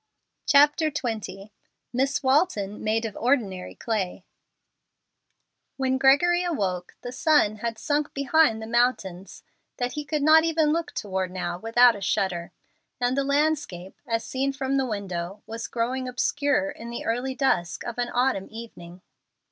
[0.47, 1.51] CHAPTER XX
[1.93, 4.25] MISS WALTON MADE OF ORDINARY CLAY
[5.77, 9.43] When Gregory awoke, the sun had sunk behind the mountains
[9.77, 12.51] that he could not even look toward now without a shudder,
[12.99, 17.83] and the landscape, as seen from the window, was growing obscure in the early dusk
[17.83, 19.03] of an autumn evening.